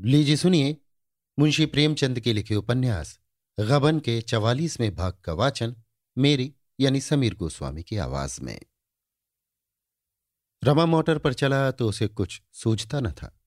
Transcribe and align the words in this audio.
लीजिए 0.00 0.36
सुनिए 0.36 0.76
मुंशी 1.38 1.66
प्रेमचंद 1.66 2.20
के 2.20 2.32
लिखे 2.32 2.54
उपन्यास, 2.54 3.20
गबन 3.60 4.00
के 4.00 4.20
चवालीसवें 4.20 4.94
भाग 4.94 5.12
का 5.12 5.32
वाचन, 5.32 5.76
मेरी 6.18 6.54
यानी 6.80 7.00
समीर 7.00 7.34
गोस्वामी 7.34 7.82
की 7.82 7.96
आवाज़ 7.96 8.40
में। 8.40 8.60
रमा 10.64 10.86
मोटर 10.86 11.18
पर 11.18 11.32
चला 11.32 11.70
तो 11.70 11.88
उसे 11.88 12.08
कुछ 12.08 12.42
सूझता 12.52 13.00
न 13.00 13.12
था। 13.12 13.40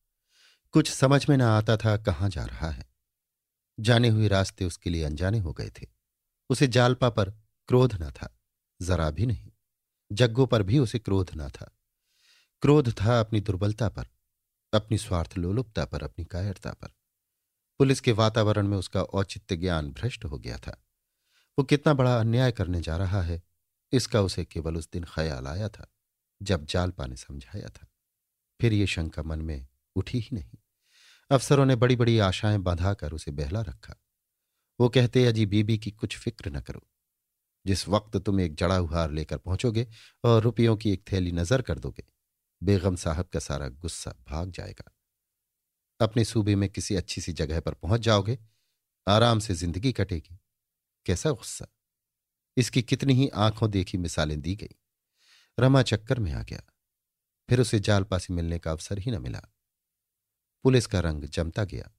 कुछ 0.71 0.91
समझ 0.91 1.29
में 1.29 1.37
न 1.37 1.41
आता 1.41 1.77
था 1.77 1.97
कहाँ 1.97 2.29
जा 2.29 2.45
रहा 2.45 2.69
है। 2.69 2.89
जाने 3.79 4.09
हुए 4.09 4.27
रास्ते 4.27 4.65
उसके 4.65 4.89
लिए 4.89 5.03
अनजाने 5.03 5.39
हो 5.39 5.53
गए 5.53 5.69
थे। 5.69 5.87
उसे 6.49 6.67
जालपा 6.67 7.09
पर 7.09 7.29
क्रोध 7.67 7.95
न 8.01 8.11
था, 8.11 8.39
जरा 8.81 9.09
भी 9.09 9.25
नहीं। 9.25 9.51
जग्गों 10.11 10.47
पर 10.47 10.63
भी 10.63 10.79
उसे 10.79 10.99
क्रोध 10.99 11.31
न 11.37 11.49
था। 11.49 11.71
क्रोध 12.61 13.01
था 13.01 13.19
अपनी 13.19 13.41
दुर्बलता 13.41 13.89
पर। 13.89 14.07
अपनी 14.75 14.97
स्वार्थ 14.97 15.37
लोलुपता 15.37 15.85
पर, 15.85 16.03
अपनी 16.03 16.25
कायरता 16.25 16.71
पर। 16.71 16.87
पुलिस 17.79 17.99
के 17.99 18.11
वातावरण 18.11 18.67
में 18.67 18.77
उसका 18.77 19.01
औचित्य 19.01 19.57
ज्ञान 19.57 19.91
भ्रष्ट 19.91 20.25
हो 20.25 20.39
गया 20.39 20.57
था। 20.57 20.85
वो 21.59 21.63
कितना 21.63 21.93
बड़ा 21.93 22.19
अन्याय 22.19 22.51
करने 22.51 22.81
जा 22.81 22.97
रहा 22.97 23.21
है, 23.21 23.43
इसका 23.91 24.21
उसे 24.21 24.45
केवल 24.45 24.77
उस 24.77 24.89
दिन 24.93 25.03
ख्याल 25.03 25.47
आया 25.47 25.69
था, 25.69 25.87
जब 26.41 26.65
जालपा 26.65 27.05
ने 27.05 27.15
समझाया 27.15 27.69
था। 27.69 27.87
फिर 28.61 28.73
ये 28.73 28.87
शंका 28.87 29.23
मन 29.23 29.41
में 29.41 29.67
उठी 29.95 30.19
ही 30.19 30.29
नहीं। 30.33 30.57
अफसरों 31.31 31.65
ने 31.65 31.75
बड़ी 31.75 31.95
बड़ी 31.95 32.19
आशाएँ 32.19 32.57
बांधाकर 32.57 33.11
उसे 33.11 33.31
बहला 33.31 33.61
रखा। 33.61 33.95
वो 34.79 34.89
कहते, 34.89 35.25
अजी 35.25 35.45
बीबी 35.45 35.77
की 35.77 35.91
कुछ 35.91 36.17
फ़िक्र 36.17 36.49
न 36.49 36.59
करो। 36.59 36.87
जिस 37.65 37.87
वक्त 37.89 38.17
तुम 38.17 38.39
एक 38.39 38.55
जड़ा 38.55 38.79
उहार 38.79 39.11
लेकर 39.11 39.37
पहुंचोगे 39.37 39.87
और 40.23 40.43
रुपयों 40.43 40.77
की 40.77 40.91
एक 40.91 41.05
थैली 41.11 41.31
नज़र 41.31 41.61
कर 41.61 41.79
दोगे 41.79 42.03
बेगम 42.63 42.95
साहब 42.95 43.25
का 43.25 43.39
सारा 43.39 43.67
गुस्सा 43.67 44.11
भाग 44.29 44.51
जाएगा। 44.51 44.91
अपने 45.99 46.25
सूबे 46.25 46.55
में 46.55 46.69
किसी 46.69 46.95
अच्छी 46.95 47.21
सी 47.21 47.33
जगह 47.33 47.59
पर 47.59 47.73
पहुँच 47.73 48.01
जाओगे, 48.01 48.39
आराम 49.07 49.39
से 49.39 49.53
ज़िंदगी 49.53 49.91
कटेगी। 49.91 50.39
कैसा 51.05 51.31
गुस्सा? 51.31 51.67
इसकी 52.57 52.81
कितनी 52.81 53.13
ही 53.13 53.29
आँखों 53.29 53.71
देखी 53.71 53.97
मिसालें 53.97 54.41
दी 54.41 54.55
गई। 54.55 54.75
रमा 55.59 55.81
चक्कर 55.81 56.19
में 56.19 56.33
आ 56.33 56.43
गया। 56.43 56.61
फिर 57.49 57.61
उसे 57.61 57.79
जालपासी 57.79 58.33
मिलने 58.33 58.59
का 58.59 58.71
अवसर 58.71 58.99
ही 58.99 59.11
न 59.11 59.21
मिला। 59.21 59.41
पुलिस 60.63 60.87
का 60.87 60.99
रंग 60.99 61.23
जमता 61.23 61.63
गया। 61.63 61.91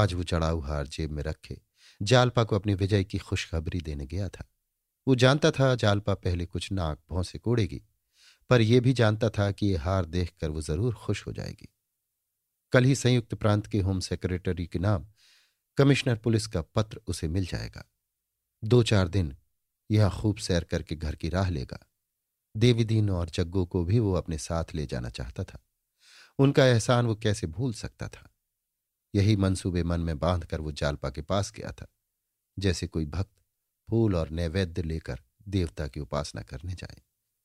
आज 0.00 0.14
वो 0.14 0.22
चढ़ाऊ 0.22 0.60
हार 0.60 0.86
जेब 0.86 1.10
में 1.10 1.22
रखे, 1.22 1.60
जालपा 2.02 2.44
को 2.44 2.56
अपनी 2.56 2.74
विजय 2.74 3.04
की 3.04 3.18
खुशखबरी 3.18 3.80
देने 3.80 4.06
गया 4.06 4.28
था। 4.28 4.48
वो 5.08 5.14
जानता 5.14 5.50
था 5.50 5.74
जालपा 5.74 6.14
पहले 6.14 6.46
कुछ 6.46 6.72
नाक 6.72 7.02
भौं 7.10 7.22
से 7.22 7.38
कोड़ेगी। 7.38 7.82
पर 8.50 8.60
यह 8.60 8.80
भी 8.80 8.92
जानता 8.92 9.28
था 9.30 9.50
कि 9.52 9.66
यह 9.66 9.82
हार 9.82 10.04
देखकर 10.06 10.50
वो 10.50 10.60
ज़रूर 10.60 10.94
खुश 10.94 11.26
हो 11.26 11.32
जाएगी। 11.32 11.68
कल 12.72 12.84
ही 12.84 12.94
संयुक्त 12.94 13.34
प्रांत 13.34 13.66
के 13.66 13.80
होम 13.80 14.00
सेक्रेटरी 14.00 14.66
के 14.66 14.78
नाम 14.78 15.06
कमिश्नर 15.78 16.16
पुलिस 16.16 16.46
का 16.46 16.62
पत्र 16.62 17.00
उसे 17.06 17.28
मिल 17.28 17.46
जाएगा। 17.46 17.84
दो 18.62 18.82
चार 18.82 19.08
दिन 19.08 19.36
यह 19.90 20.08
खूब 20.10 20.38
सैर 20.38 20.64
करके 20.64 20.96
घर 20.96 21.14
की 21.14 21.28
राह 21.28 21.50
लेगा। 21.50 21.78
देवीदीन 22.54 23.10
और 23.10 23.30
जग्गू 23.30 23.64
को 23.66 23.84
भी 23.84 23.98
वो 23.98 24.12
अपने 24.14 24.38
साथ 24.38 24.74
ले 24.74 24.86
जाना 24.86 25.08
चाहता 25.08 25.44
था। 25.44 25.58
उनका 26.38 26.66
एहसान 26.66 27.06
वो 27.06 27.14
कैसे 27.14 27.46
भूल 27.46 27.72
सकता 27.72 28.08
था? 28.08 28.28
यही 29.14 29.36
मंसूबे 29.36 29.82
मन 29.82 30.00
में 30.00 30.18
बाँध 30.18 30.44
कर 30.44 30.60
वो 30.60 30.72
जालपा 30.72 31.10
के 31.10 31.22
पास 31.22 31.52
गया 31.52 31.72
था, 31.72 31.86
जैसे 32.56 32.86
कोई 32.86 33.06
भक्त 33.06 33.32
फूल 33.88 34.16
और 34.16 34.30
नैवेद्य 34.30 34.82
लेकर 34.82 35.20
देवता 35.48 35.86
की 35.88 36.00
उपासना 36.00 36.42
करने 36.42 36.74
जाए। 36.74 37.00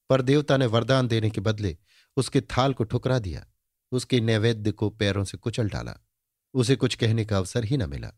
पर 0.09 0.21
देवता 0.21 0.57
ने 0.57 0.65
वरदान 0.65 1.07
देने 1.07 1.29
के 1.29 1.41
बदले 1.41 1.77
उसके 2.17 2.41
थाल 2.41 2.73
को 2.73 2.83
ठुकरा 2.83 3.19
दिया। 3.19 3.47
उसके 3.91 4.19
नैवेद्य 4.19 4.71
को 4.71 4.89
पैरों 4.89 5.23
से 5.23 5.37
कुचल 5.37 5.69
डाला। 5.69 5.95
उसे 6.53 6.75
कुछ 6.75 6.95
कहने 6.95 7.25
का 7.25 7.37
अवसर 7.37 7.63
ही 7.63 7.77
न 7.77 7.89
मिला। 7.89 8.11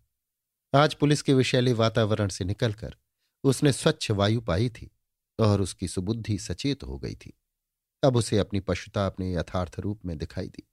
आज 0.75 0.93
पुलिस 0.93 1.21
के 1.21 1.33
विषैले 1.33 1.73
वातावरण 1.73 2.27
से 2.27 2.45
निकलकर 2.45 2.95
उसने 3.43 3.73
स्वच्छ 3.73 4.11
वायु 4.11 4.41
पाई 4.41 4.69
थी 4.69 4.91
और 5.39 5.61
उसकी 5.61 5.87
सुबुद्धि 5.87 6.39
सचेत 6.39 6.83
हो 6.83 6.99
गई 6.99 7.15
थी। 7.15 7.39
अब 8.03 8.15
उसे 8.15 8.37
अपनी 8.37 8.59
पशुता 8.59 9.05
अपने 9.05 9.33
यथार्थ 9.33 9.79
रूप 9.79 10.05
में 10.05 10.17
दिखाई 10.17 10.47
दी। 10.47 10.67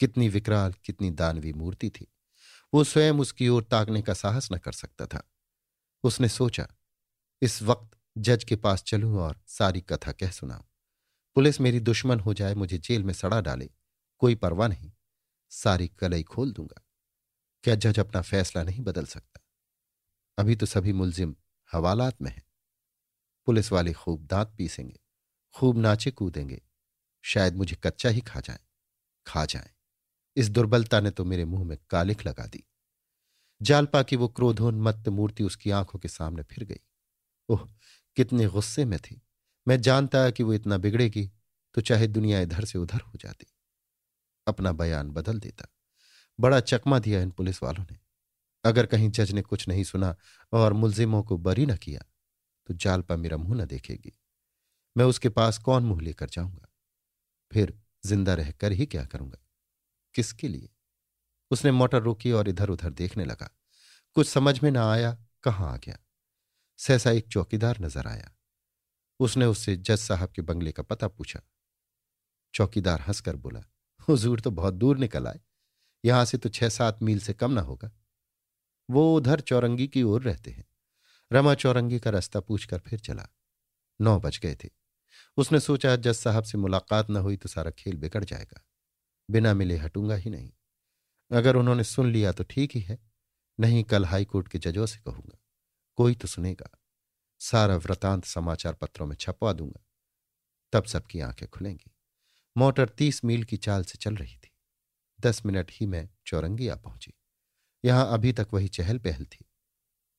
कितनी 0.00 0.28
विकराल, 0.28 0.72
कितनी 0.72 1.10
दानवी 1.10 1.52
मूर्ति 1.52 1.90
थी। 1.90 2.12
वो 2.74 2.84
स्वयं 2.84 3.12
उसकी 3.12 3.48
ओर 3.48 3.62
ताकने 3.64 4.02
का 4.02 4.14
साहस 4.14 4.48
न 4.52 4.58
कर 4.58 4.72
सकता 4.72 5.06
था। 5.06 5.30
उसने 6.02 6.28
सोचा, 6.28 6.68
इस 7.42 7.62
वक्त 7.62 7.97
जज 8.18 8.44
के 8.44 8.56
पास 8.56 8.82
चलूँ 8.82 9.18
और 9.18 9.40
सारी 9.46 9.80
कथा 9.80 10.12
कह 10.12 10.30
सुनाऊं। 10.30 10.62
पुलिस 11.34 11.60
मेरी 11.60 11.80
दुश्मन 11.80 12.20
हो 12.20 12.34
जाए, 12.34 12.54
मुझे 12.54 12.78
जेल 12.78 13.04
में 13.04 13.14
सड़ा 13.14 13.40
डाले। 13.40 13.70
कोई 14.18 14.34
परवाह 14.34 14.68
नहीं। 14.68 14.92
सारी 15.50 15.88
कलई 15.88 16.22
खोल 16.22 16.52
दूँगा। 16.52 16.82
क्या 17.62 17.74
जज 17.74 17.98
अपना 17.98 18.22
फैसला 18.22 18.62
नहीं 18.62 18.80
बदल 18.80 19.06
सकता? 19.06 19.40
अभी 20.38 20.56
तो 20.56 20.66
सभी 20.66 20.92
मुलजिम 20.92 21.36
हवालात 21.72 22.22
में 22.22 22.30
हैं। 22.30 22.46
पुलिस 23.46 23.72
वाले 23.72 23.92
खूब 23.92 24.26
दांत 24.26 24.54
पीसेंगे, 24.58 25.00
खूब 25.54 25.78
नाचे 25.78 26.10
कूदेंगे। 26.10 26.62
शायद 27.22 27.54
मुझे 27.54 27.76
कच्चा 27.76 28.08
ही 28.08 28.20
खा 28.20 28.40
जाए 28.40 28.58
खा 29.26 29.44
जाए। 29.44 29.70
इस 30.36 30.50
दुर्बलता 30.50 31.00
ने 31.00 31.10
तो 31.10 31.24
मेरे 31.24 31.44
मुँह 31.44 31.64
में 31.64 31.78
कालिख 31.90 32.26
लगा 32.26 32.46
दी। 32.46 32.64
जालपा 33.62 34.02
की 34.02 34.16
वो 34.16 34.28
क्रोधोन्मत्त 34.28 35.08
मूर्ति 35.08 35.44
उसकी 35.44 35.70
आँखों 35.70 35.98
के 35.98 36.08
सामने 36.08 36.42
फिर 36.42 36.64
गई। 36.64 36.80
ओह 37.48 37.68
कितने 38.18 38.46
गुस्से 38.46 38.84
में 38.84 38.98
थी। 38.98 39.20
मैं 39.66 39.80
जानता 39.80 40.30
कि 40.30 40.42
वो 40.42 40.52
इतना 40.54 40.76
बिगड़ेगी 40.76 41.30
तो 41.74 41.80
चाहे 41.80 42.06
दुनिया 42.06 42.40
इधर 42.40 42.64
से 42.64 42.78
उधर 42.78 43.00
हो 43.00 43.18
जाती। 43.18 43.46
अपना 44.46 44.72
बयान 44.72 45.10
बदल 45.10 45.38
देता। 45.40 45.68
बड़ा 46.38 46.60
चकमा 46.60 46.98
दिया 46.98 47.20
इन 47.22 47.30
पुलिस 47.30 47.62
वालों 47.62 47.84
ने। 47.84 47.98
अगर 48.64 48.86
कहीं 48.86 49.10
जज 49.10 49.32
ने 49.32 49.42
कुछ 49.42 49.68
नहीं 49.68 49.84
सुना 49.84 50.14
और 50.52 50.72
मुलजिमों 50.72 51.22
को 51.22 51.36
बरी 51.38 51.66
न 51.66 51.76
किया 51.76 52.00
तो 52.68 52.74
जालपा 52.74 53.16
मेरा 53.16 53.36
मुँह 53.36 53.62
न 53.62 53.66
देखेगी। 53.66 54.12
मैं 54.96 55.04
उसके 55.04 55.28
पास 55.28 55.58
कौन 55.58 55.84
मुँह 55.84 56.00
लेकर 56.00 56.30
जाऊँगा? 56.30 56.68
फिर 57.52 57.78
ज़िंदा 58.06 58.34
रहकर 58.34 58.72
ही 58.72 58.86
क्या 58.86 59.04
करूँगा? 59.04 59.38
किसके 60.14 60.48
लिए? 60.48 60.68
उसने 61.50 61.70
मोटर 61.70 62.02
रोकी 62.02 62.32
और 62.32 62.48
इधर 62.48 62.68
उधर 62.68 62.90
देखने 62.90 63.24
लगा। 63.24 63.50
कुछ 64.16 64.28
समझ 64.28 64.62
में 64.62 64.70
ना 64.70 64.90
आया 64.92 65.16
कहाँ 65.42 65.72
आ 65.72 65.76
गया। 65.76 65.98
सहसा 66.78 67.10
एक 67.10 67.28
चौकीदार 67.28 67.80
नज़र 67.80 68.06
आया। 68.06 68.30
उसने 69.20 69.46
उससे 69.46 69.76
जज 69.76 69.98
साहब 69.98 70.32
के 70.32 70.42
बंगले 70.42 70.72
का 70.72 70.82
पता 70.82 71.08
पूछा। 71.08 71.40
चौकीदार 72.54 73.00
हंसकर 73.00 73.36
बोला, 73.36 73.62
हुजूर 74.08 74.40
तो 74.40 74.50
बहुत 74.50 74.74
दूर 74.74 74.98
निकल 74.98 75.26
आए। 75.26 75.40
यहाँ 76.04 76.24
से 76.24 76.38
तो 76.38 76.48
छह 76.48 76.68
सात 76.68 77.02
मील 77.02 77.18
से 77.20 77.34
कम 77.34 77.52
ना 77.52 77.60
होगा। 77.60 77.90
वो 78.88 79.14
उधर 79.16 79.40
चौरंगी 79.40 79.86
की 79.88 80.02
ओर 80.02 80.22
रहते 80.22 80.50
हैं 80.50 80.64
रमा 81.30 81.54
चौरंगी 81.54 81.98
का 81.98 82.10
रास्ता 82.10 82.40
पूछकर 82.40 82.78
फिर 82.78 82.98
चला। 82.98 83.28
नौ 84.00 84.18
बज 84.20 84.38
गए 84.38 84.54
थे। 84.54 84.68
उसने 85.38 85.60
सोचा, 85.60 85.96
जज 85.96 86.14
साहब 86.14 86.44
से 86.44 86.58
मुलाकात 86.58 87.10
न 87.10 87.16
हुई 87.16 87.36
तो 87.36 87.48
सारा 87.48 87.70
खेल 87.70 87.96
बिगड़ 87.96 88.24
जाएगा। 88.24 88.62
बिना 89.28 89.54
मिले 89.54 89.76
हटूँगा 89.76 90.14
ही 90.14 90.30
नहीं। 90.30 90.50
अगर 91.30 91.56
उन्होंने 91.56 91.84
सुन 91.84 92.10
लिया 92.12 92.32
तो 92.32 92.44
ठीक 92.44 92.76
ही 92.76 92.80
है। 92.80 92.98
नहीं, 93.58 93.84
कल 93.84 94.04
हाईकोर्ट 94.04 94.48
के 94.48 94.58
जजों 94.58 94.86
से 94.86 94.98
कहूँगा। 95.00 95.38
कोई 95.98 96.14
तो 96.14 96.28
सुनेगा। 96.28 96.70
सारा 97.40 97.76
वृतांत 97.76 98.24
समाचार 98.24 98.74
पत्रों 98.74 99.06
में 99.06 99.16
छपवा 99.16 99.52
दूँगा। 99.52 99.84
तब 100.72 100.84
सबकी 100.84 101.20
आँखें 101.20 101.48
खुलेंगी। 101.48 101.90
मोटर 102.56 102.88
तीस 102.88 103.24
मील 103.24 103.44
की 103.44 103.56
चाल 103.56 103.84
से 103.84 103.98
चल 103.98 104.16
रही 104.16 104.36
थी। 104.36 104.50
दस 105.20 105.44
मिनट 105.46 105.70
ही 105.72 105.86
में 105.86 106.08
चौरंगी 106.26 106.68
आ 106.68 106.76
पहुँची। 106.76 107.12
यहाँ 107.84 108.12
अभी 108.12 108.32
तक 108.32 108.48
वही 108.52 108.68
चहल 108.68 108.98
पहल 108.98 109.24
थी। 109.24 109.44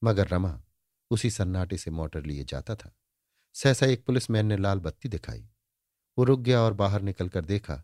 मगर 0.04 0.28
रमा 0.28 0.64
उसी 1.12 1.30
सन्नाटे 1.30 1.78
से 1.78 1.92
मोटर 1.92 2.26
लिए 2.26 2.44
जाता 2.44 2.76
था। 2.76 2.92
सहसा 3.56 3.86
एक 3.86 4.06
पुलिसमैन 4.06 4.46
ने 4.46 4.58
लाल 4.58 4.80
बत्ती 4.80 5.10
दिखाई। 5.10 5.50
वो 6.18 6.24
रुक 6.24 6.40
गया 6.40 6.62
और 6.62 6.74
बाहर 6.74 7.02
निकलकर 7.02 7.46
देखा 7.46 7.84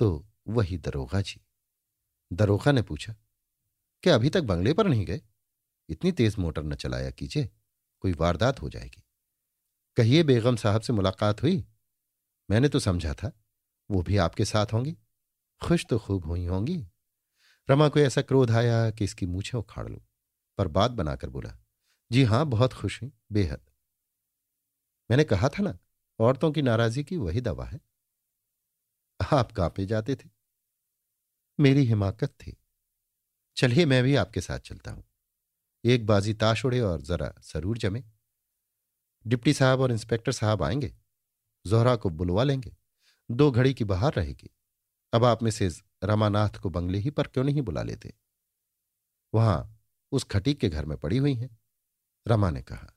तो 0.00 0.26
वही 0.48 0.78
दरोगा 0.78 1.20
जी। 1.20 1.40
दरोगा 2.32 2.72
ने 2.72 2.82
पूछा, 2.82 3.14
क्या 4.02 4.14
अभी 4.14 4.30
तक 4.30 4.42
बंगले 4.42 4.72
पर 4.72 4.88
नहीं 4.88 5.06
गए? 5.06 5.20
इतनी 5.90 6.12
तेज 6.12 6.36
मोटर 6.38 6.62
न 6.62 6.74
चलाया 6.74 7.10
कीजिए, 7.10 7.50
कोई 8.00 8.12
वारदात 8.12 8.62
हो 8.62 8.68
जाएगी। 8.68 9.02
कहिए 9.96 10.22
बेगम 10.22 10.56
साहब 10.56 10.80
से 10.80 10.92
मुलाकात 10.92 11.42
हुई। 11.42 11.66
मैंने 12.50 12.68
तो 12.68 12.78
समझा 12.78 13.14
था, 13.14 13.32
वो 13.90 14.02
भी 14.02 14.16
आपके 14.16 14.44
साथ 14.44 14.66
होंगी। 14.72 14.96
खुश 15.62 15.86
तो 15.86 15.98
खूब 15.98 16.24
हुई 16.24 16.46
होंगी। 16.46 16.88
रमा 17.70 17.88
को 17.88 18.00
ऐसा 18.00 18.22
क्रोध 18.22 18.50
आया 18.50 18.90
कि 18.90 19.04
इसकी 19.04 19.26
मूछें 19.26 19.58
उखाड़ 19.58 19.88
लू, 19.88 20.02
पर 20.58 20.68
बात 20.68 20.90
बनाकर 20.90 21.28
बोला, 21.28 21.58
जी 22.12 22.24
हाँ, 22.24 22.46
बहुत 22.46 22.72
खुश 22.72 23.02
हुई 23.02 23.12
बेहद। 23.32 23.60
मैंने 25.10 25.24
कहा 25.24 25.48
था 25.48 25.62
ना, 25.62 25.78
औरतों 26.18 26.52
की 26.52 26.62
नाराज़गी 26.62 27.04
की 27.04 27.16
वही 27.16 27.40
दवा 27.40 27.64
है। 27.64 27.80
आप 29.32 29.52
कांपे 29.52 29.86
जाते 29.86 30.14
थे? 30.14 30.28
मेरी 31.60 31.84
हिमाकत 31.84 32.28
थी। 32.28 32.56
चलिए 33.56 33.86
मैं 33.86 34.04
भी 34.04 34.16
आपके 34.16 34.40
साथ 34.40 34.58
चलता 34.58 34.90
हूँ। 34.90 35.09
एक 35.84 36.06
बाजी 36.06 36.34
ताश 36.34 36.64
उड़े 36.64 36.80
और 36.80 37.00
जरा 37.00 37.32
ज़रूर 37.44 37.78
जमे। 37.78 38.02
डिप्टी 39.26 39.52
साहब 39.52 39.80
और 39.80 39.92
इंस्पेक्टर 39.92 40.32
साहब 40.32 40.62
आएँगे, 40.62 40.92
जोहरा 41.66 41.96
को 41.96 42.10
बुलवा 42.10 42.44
लेंगे, 42.44 42.76
दो 43.30 43.50
घड़ी 43.50 43.74
की 43.74 43.84
बाहर 43.84 44.12
रहेगी। 44.12 44.50
अब 45.12 45.24
आप 45.24 45.42
मिसेज 45.42 45.82
रमानाथ 46.04 46.58
को 46.58 46.70
बंगले 46.70 46.98
ही 46.98 47.10
पर 47.10 47.26
क्यों 47.26 47.44
नहीं 47.44 47.62
बुला 47.62 47.82
लेते? 47.82 48.14
वहाँ 49.34 49.80
उस 50.12 50.24
खटीक 50.24 50.60
के 50.60 50.68
घर 50.68 50.84
में 50.84 50.98
पड़ी 50.98 51.16
हुई 51.16 51.34
हैं, 51.34 51.58
रमा 52.26 52.50
ने 52.50 52.62
कहा। 52.62 52.96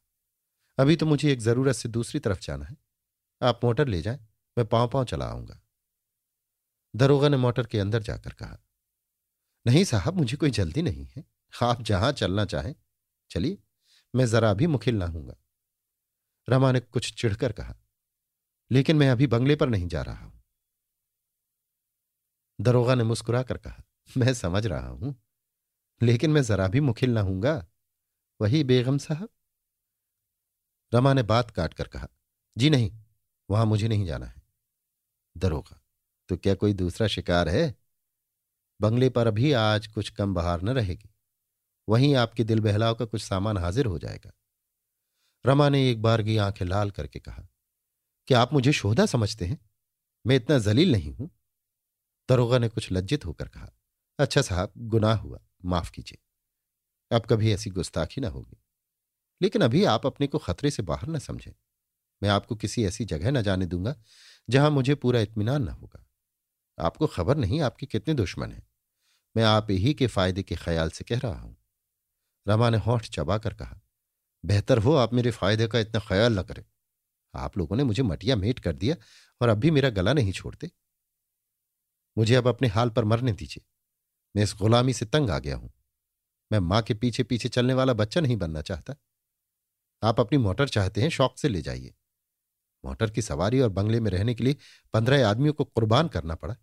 अभी 0.77 0.95
तो 0.95 1.06
मुझे 1.06 1.31
एक 1.31 1.39
ज़रूरत 1.39 1.75
से 1.75 1.89
दूसरी 1.89 2.19
तरफ़ 2.19 2.39
जाना 2.39 2.65
है। 2.65 2.77
आप 3.41 3.59
मोटर 3.63 3.88
ले 3.88 4.01
जाएँ, 4.01 4.19
मैं 4.57 4.65
पाँव 4.68 4.89
पाँव 4.89 5.06
चला 5.06 5.25
आऊँगा। 5.25 5.59
दरोगा 6.95 7.29
ने 7.29 7.38
मोटर 7.38 7.68
के 7.68 7.79
अंदर 7.79 8.03
जाकर 8.03 8.33
कहा, 8.33 8.57
नहीं 9.65 9.83
साहब, 9.83 10.13
मुझे 10.13 10.38
कोई 10.38 10.50
जल्दी 10.50 10.81
नहीं 10.81 11.06
है। 11.06 11.32
आप 11.53 11.81
जहाँ 11.81 12.11
चलना 12.11 12.45
चाहें, 12.45 12.73
चलिए, 13.31 13.57
मैं 14.13 14.25
जरा 14.25 14.53
भी 14.53 14.67
मुखिल 14.67 14.95
ना 14.95 15.05
हूँगा 15.05 15.35
रमा 16.47 16.71
ने 16.71 16.79
कुछ 16.79 17.13
चिढ़कर 17.13 17.51
कहा, 17.51 17.75
लेकिन 18.71 18.95
मैं 18.95 19.09
अभी 19.09 19.27
बंगले 19.27 19.55
पर 19.55 19.69
नहीं 19.69 19.88
जा 19.88 20.01
रहा 20.01 20.23
हूँ। 20.25 20.41
दरोगा 22.59 22.95
ने 22.95 23.03
मुस्कुराकर 23.03 23.57
कहा, 23.57 23.83
मैं 24.09 24.33
समझ 24.33 24.65
रहा 24.67 24.88
हूँ, 24.88 25.15
लेकिन 26.01 26.31
मैं 26.31 26.41
जरा 26.41 26.67
भी 26.67 26.79
मुखिल 26.79 27.11
ना 27.11 27.21
हूँगा 27.21 27.65
वही 28.39 28.63
बेगम 28.63 28.97
साहब? 28.97 29.29
रमा 30.91 31.13
ने 31.13 31.23
बात 31.23 31.51
काट 31.51 31.73
कर 31.73 31.88
कहा, 31.88 32.07
जी 32.57 32.69
नहीं, 32.69 32.91
वहाँ 33.50 33.65
मुझे 33.65 33.88
नहीं 33.88 34.05
जाना 34.05 34.25
है। 34.25 34.41
दरोगा 35.35 35.79
तो 36.29 36.38
क्या 36.38 36.55
कोई 36.55 36.73
दूसरा 36.73 37.07
शिकार 37.07 37.50
है? 37.50 37.73
बंगले 38.79 39.09
पर 39.09 39.27
अभी 39.27 39.51
आज 39.53 39.88
कुछ 39.88 40.09
कम 40.09 40.33
बहार 40.33 40.61
न 40.61 40.69
रहेगी। 40.69 41.12
वहीं 41.89 42.15
आपके 42.15 42.44
दिल 42.44 42.59
बहलाव 42.59 42.95
का 42.95 43.06
कुछ 43.06 43.21
सामान 43.21 43.57
हाजिर 43.57 43.85
हो 43.85 44.00
जाएगा। 44.00 44.31
रमा 45.45 45.69
ने 45.69 45.91
एक 45.91 46.01
बार 46.01 46.24
की 46.24 46.38
आँखें 46.38 46.65
लाल 46.65 46.91
करके 46.91 47.19
कहा, 47.19 47.47
क्या 48.27 48.41
आप 48.41 48.53
मुझे 48.53 48.71
शोधा 48.71 49.06
समझते 49.06 49.45
हैं? 49.45 49.69
मैं 50.27 50.35
इतना 50.35 50.59
जलील 50.59 50.91
नहीं 50.91 51.13
हूँ। 51.13 51.30
दरोगा 52.30 52.57
ने 52.57 52.69
कुछ 52.69 52.91
लज्जित 52.91 53.25
होकर 53.25 53.47
कहा 53.47 53.69
अच्छा 54.19 54.41
साहब, 54.41 54.74
गुनाह 54.77 55.15
हुआ, 55.15 55.39
माफ़ 55.65 55.91
कीजिए। 55.91 56.19
अब 57.15 57.25
कभी 57.25 57.51
ऐसी 57.51 57.69
गुस्ताखी 57.69 58.21
ना 58.21 58.27
होगी। 58.27 58.63
लेकिन 59.41 59.62
अभी 59.62 59.83
आप 59.83 60.06
अपने 60.06 60.27
को 60.27 60.38
खतरे 60.38 60.71
से 60.71 60.83
बाहर 60.83 61.09
न 61.09 61.19
समझें। 61.19 61.51
मैं 62.24 62.29
आपको 62.29 62.56
किसी 62.56 62.86
ऐसी 62.86 63.06
जगह 63.06 63.31
न 63.31 63.41
जाने 63.41 63.65
दूँगा, 63.65 63.95
जहाँ 64.50 64.71
मुझे 64.71 64.95
पूरा 64.95 65.19
इत्मीनान 65.19 65.63
न 65.63 65.68
होगा। 65.68 66.07
आपको 66.79 67.07
खबर 67.07 67.38
नहीं 67.38 67.62
आपके 67.62 67.86
कितने 67.86 68.13
दुश्मन 68.13 68.51
हैं। 68.51 68.68
मैं 69.38 69.44
आप 69.44 69.68
ही 69.71 69.94
के 69.94 70.07
फ़ायदे 70.07 70.44
के 70.44 70.56
ख्याल 70.56 70.89
से 70.89 71.03
कह 71.03 71.19
रहा 71.19 71.39
हूँ। 71.39 71.62
रमा 72.45 72.69
ने 72.69 72.78
होठ 72.78 73.06
चबाकर 73.07 73.54
कहा, 73.54 73.80
बेहतर 74.44 74.78
हो 74.78 74.94
आप 74.95 75.13
मेरे 75.13 75.31
फ़ायदे 75.31 75.68
का 75.68 75.80
इतना 75.80 76.00
ख्याल 76.00 76.40
न 76.40 76.44
करें। 76.44 76.63
आप 77.34 77.57
लोगों 77.57 77.75
ने 77.75 77.84
मुझे 77.84 78.04
मटिया 78.04 78.36
मेट 78.36 78.60
कर 78.60 78.75
दिया 78.75 78.95
और 79.42 79.50
अब 79.50 79.57
भी 79.57 79.72
मेरा 79.72 79.90
गला 79.90 80.13
नहीं 80.13 80.31
छोड़ते। 80.31 80.72
मुझे 82.18 82.36
अब 82.36 82.48
अपने 82.48 82.68
हाल 82.68 82.90
पर 82.90 83.06
मरने 83.06 83.31
दीजिए। 83.31 83.63
मैं 84.36 84.44
इस 84.44 84.54
गुलामी 84.60 84.94
से 84.94 85.06
तंग 85.06 85.30
आ 85.30 85.40
गया 85.40 85.56
हूँ। 85.56 85.72
मैं 86.51 86.60
माँ 86.60 86.81
के 86.81 86.94
पीछे 86.94 87.24
पीछे 87.24 87.50
चलने 87.50 87.74
वाला 87.74 87.94
बच्चा 87.94 88.22
नहीं 88.22 88.38
बनना 88.38 88.62
चाहता। 88.62 88.96
आप 90.04 90.19
अपनी 90.19 90.38
मोटर 90.38 90.68
चाहते 90.68 91.01
हैं, 91.01 91.10
शौक 91.10 91.38
से 91.38 91.50
ले 91.50 91.62
जाइए। 91.62 91.94
मोटर 92.84 93.10
की 93.10 93.22
सवारी 93.22 93.60
और 93.60 93.69
बंगले 93.69 94.00
में 94.00 94.10
रहने 94.12 94.34
के 94.36 94.44
लिए 94.44 94.56
पंद्रह 94.94 95.28
आदमियों 95.28 95.54
को 95.54 95.63
कुर्बान 95.63 96.07
करना 96.07 96.36
पड़ा। 96.36 96.56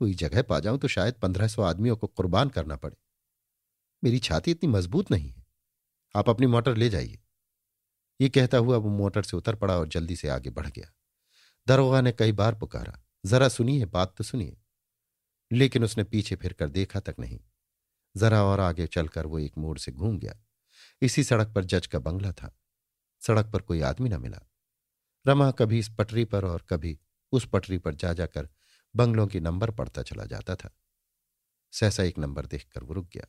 कोई 0.00 0.14
जगह 0.14 0.42
पा 0.42 0.60
जाऊँ 0.60 0.78
तो 0.78 0.88
शायद 0.88 1.14
पंद्रह 1.14 1.48
सौ 1.48 1.62
आदमियों 1.62 1.96
को 1.96 2.06
कुर्बान 2.06 2.48
करना 2.48 2.76
पड़े। 2.76 2.96
मेरी 4.04 4.18
छाती 4.18 4.50
इतनी 4.50 4.70
मज़बूत 4.70 5.10
नहीं 5.10 5.30
है। 5.30 5.46
आप 6.16 6.28
अपनी 6.28 6.46
मोटर 6.46 6.76
ले 6.76 6.90
जाइए। 6.90 7.18
ये 8.20 8.28
कहता 8.28 8.58
हुआ 8.58 8.76
वो 8.76 8.90
मोटर 8.90 9.22
से 9.22 9.36
उतर 9.36 9.54
पड़ा 9.54 9.78
और 9.78 9.88
जल्दी 9.88 10.16
से 10.16 10.28
आगे 10.28 10.50
बढ़ 10.50 10.66
गया। 10.66 10.92
दरोगा 11.66 12.00
ने 12.00 12.12
कई 12.12 12.32
बार 12.32 12.54
पुकारा, 12.54 13.02
जरा 13.26 13.48
सुनिए, 13.48 13.84
बात 13.84 14.14
तो 14.16 14.24
सुनिए। 14.24 14.56
लेकिन 15.52 15.84
उसने 15.84 16.04
पीछे 16.04 16.36
फिरकर 16.36 16.68
देखा 16.68 17.00
तक 17.00 17.16
नहीं। 17.20 17.40
जरा 18.16 18.44
और 18.44 18.60
आगे 18.60 18.86
चलकर 18.86 19.26
वो 19.26 19.38
एक 19.38 19.58
मोड़ 19.58 19.78
से 19.78 19.92
घूम 19.92 20.18
गया। 20.18 20.40
इसी 21.02 21.24
सड़क 21.24 21.48
पर 21.48 21.64
जज 21.64 21.86
का 21.86 21.98
बंगला 21.98 22.32
था। 22.32 22.58
सड़क 23.20 23.46
पर 23.46 23.62
कोई 23.62 23.80
आदमी 23.80 24.08
न 24.08 24.20
मिला। 24.20 24.40
रमा 25.26 25.50
कभी 25.50 25.78
इस 25.78 25.88
पटरी 25.88 26.24
पर 26.24 26.44
और 26.44 26.66
कभी 26.70 26.98
उस 27.32 27.48
पटरी 27.48 27.78
पर 27.78 27.94
जा 27.94 28.12
जाकर 28.12 28.48
बंगलों 28.96 29.26
की 29.26 29.40
नंबर 29.40 29.70
पड़ता 29.70 30.02
चला 30.02 30.24
जाता 30.24 30.56
था। 30.56 30.70
सहसा 31.72 32.02
एक 32.02 32.18
नंबर 32.18 32.46
देखकर 32.46 32.84
वो 32.84 32.94
रुक 32.94 33.10
गया। 33.12 33.26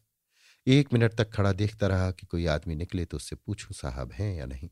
एक 0.67 0.93
मिनट 0.93 1.13
तक 1.13 1.31
खड़ा 1.33 1.51
देखता 1.51 1.87
रहा 1.87 2.11
कि 2.11 2.25
कोई 2.27 2.45
आदमी 2.45 2.75
निकले 2.75 3.05
तो 3.05 3.17
उससे 3.17 3.35
पूछूँ, 3.35 3.73
साहब 3.73 4.11
हैं 4.11 4.35
या 4.35 4.45
नहीं। 4.45 4.69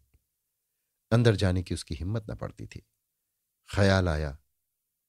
अंदर 1.11 1.35
जाने 1.35 1.63
की 1.63 1.73
उसकी 1.73 1.95
हिम्मत 1.95 2.31
न 2.31 2.35
पड़ती 2.35 2.65
थी। 2.65 2.85
ख्याल 3.69 4.09
आया। 4.09 4.37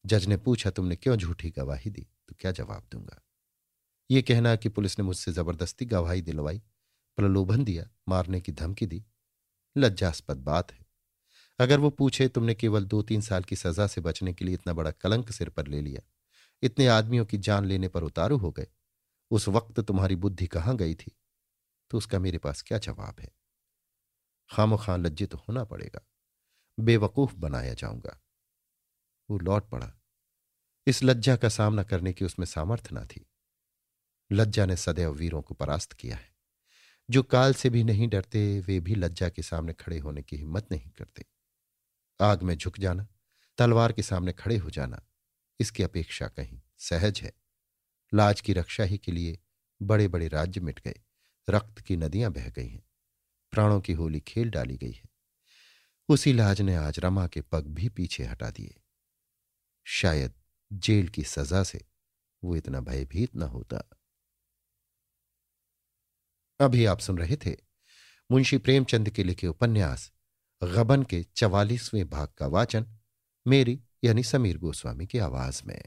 जज 0.06 0.26
ने 0.26 0.36
पूछा, 0.36 0.70
तुमने 0.70 0.96
क्यों 0.96 1.16
झूठी 1.16 1.50
गवाही 1.50 1.90
दी? 1.90 2.06
तो 2.28 2.34
क्या 2.38 2.50
जवाब 2.50 2.88
दूँगा? 2.92 3.22
ये 4.10 4.22
कहना 4.22 4.56
कि 4.56 4.69
पुलिस 4.69 4.98
ने 4.98 5.02
मुझसे 5.02 5.32
ज़बरदस्ती 5.32 5.84
गवाही 5.84 6.22
दिलवाई, 6.22 6.62
प्रलोभन 7.16 7.64
दिया, 7.64 7.90
मारने 8.08 8.40
की 8.40 8.52
धमकी 8.52 8.87
दी। 8.87 9.04
लज्जास्पद 9.76 10.37
बात 10.37 10.72
है। 10.72 10.87
अगर 11.58 11.80
वो 11.80 11.90
पूछे, 11.90 12.28
तुमने 12.28 12.54
केवल 12.54 12.84
दो 12.84 13.02
तीन 13.02 13.20
साल 13.20 13.42
की 13.42 13.56
सजा 13.56 13.87
से 13.87 14.00
बचने 14.00 14.32
के 14.32 14.44
लिए 14.44 14.54
इतना 14.54 14.72
बड़ा 14.72 14.90
कलंक 14.90 15.30
सिर 15.30 15.48
पर 15.48 15.66
ले 15.66 15.80
लिया। 15.80 16.00
इतने 16.62 16.87
आदमियों 16.87 17.25
की 17.25 17.38
जान 17.38 17.64
लेने 17.64 17.88
पर 17.88 18.02
उतारू 18.02 18.37
हो 18.37 18.50
गए। 18.50 18.66
उस 19.34 19.48
वक्त 19.48 19.81
तुम्हारी 19.81 20.16
बुद्धि 20.16 20.46
कहाँ 20.46 20.76
गई 20.76 20.94
थी? 20.94 21.19
तो 21.90 21.98
उसका 21.98 22.19
मेरे 22.19 22.38
पास 22.38 22.62
क्या 22.62 22.78
जवाब 22.78 23.16
है? 23.20 23.31
खाम 24.50 24.76
खां 24.76 24.98
लज्जित 24.98 25.31
तो 25.31 25.38
होना 25.38 25.64
पड़ेगा। 25.64 26.06
बेवकूफ़ 26.81 27.34
बनाया 27.34 27.75
जाऊँगा। 27.75 28.20
वो 29.31 29.38
लौट 29.38 29.70
पड़ा। 29.70 29.92
इस 30.86 31.02
लज्जा 31.02 31.36
का 31.36 31.48
सामना 31.48 31.82
करने 31.82 32.12
की 32.12 32.25
उसमें 32.25 32.46
सामर्थ्य 32.46 32.90
न 32.92 33.06
थी। 33.06 33.26
लज्जा 34.32 34.66
ने 34.66 34.76
सदैव 34.76 35.12
वीरों 35.12 35.42
को 35.42 35.54
परास्त 35.54 35.92
किया 35.92 36.16
है। 36.16 36.34
जो 37.10 37.22
काल 37.22 37.54
से 37.54 37.70
भी 37.70 37.84
नहीं 37.84 38.08
डरते, 38.08 38.60
वे 38.60 38.80
भी 38.80 38.94
लज्जा 38.94 39.28
के 39.28 39.42
सामने 39.42 39.72
खड़े 39.72 39.98
होने 39.98 40.22
की 40.22 40.37
हिम्मत 40.37 40.69
नहीं 40.72 40.90
करते। 40.90 41.26
आग 42.20 42.42
में 42.42 42.58
झुक 42.58 42.78
जाना, 42.78 43.06
तलवार 43.58 43.92
के 43.92 44.02
सामने 44.02 44.32
खड़े 44.32 44.56
हो 44.56 44.70
जाना, 44.70 45.06
इसकी 45.60 45.82
अपेक्षा 45.82 46.28
कहीं 46.28 46.62
सहज 46.78 47.20
है। 47.20 47.44
लाज 48.14 48.40
की 48.40 48.52
रक्षा 48.52 48.84
ही 48.84 48.99
के 48.99 49.12
लिए 49.12 49.38
बड़े 49.82 50.08
बड़े 50.08 50.28
राज्य 50.28 50.61
मिट 50.61 50.81
गए। 50.81 51.00
रक्त 51.50 51.81
की 51.81 51.96
नदियाँ 51.96 52.32
बह 52.32 52.50
गई 52.50 52.69
हैं। 52.69 52.82
प्राणों 53.50 53.81
की 53.81 53.93
होली 53.93 54.20
खेल 54.20 54.50
डाली 54.50 54.76
गई 54.76 54.93
है। 54.93 55.02
उसी 56.08 56.32
लाज 56.32 56.61
ने 56.61 56.75
आज 56.75 56.99
रमा 56.99 57.28
के 57.28 57.40
पग 57.40 57.66
भी 57.66 57.88
पीछे 57.88 58.25
हटा 58.25 58.50
दिए। 58.50 58.81
शायद 59.84 60.32
जेल 60.72 61.08
की 61.08 61.25
सजा 61.25 61.62
से 61.62 61.87
वो 62.44 62.56
इतना 62.56 62.81
भयभीत 62.81 63.37
न 63.37 63.43
होता। 63.43 63.88
अभी 66.61 66.85
आप 66.85 66.99
सुन 66.99 67.18
रहे 67.18 67.37
थे 67.37 67.56
मुंशी 68.30 68.59
प्रेमचंद 68.59 69.11
के 69.11 69.25
लिखे 69.25 69.47
उपन्यास, 69.47 70.12
गबन 70.62 71.02
के 71.02 71.23
चवालीसवें 71.23 72.11
भाग 72.11 72.28
का 72.28 72.47
वाचन, 72.47 72.99
मेरी 73.47 73.85
यानी 74.04 74.23
समीर 74.23 74.59
गोस्वामी 74.59 75.06
की 75.06 75.18
आवाज़ 75.18 75.62
में। 75.64 75.85